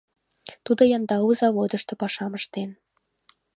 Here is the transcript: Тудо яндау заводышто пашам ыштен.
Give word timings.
Тудо 0.65 0.81
яндау 0.97 1.29
заводышто 1.39 1.93
пашам 2.01 2.31
ыштен. 2.39 2.69